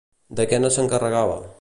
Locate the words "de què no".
0.39-0.73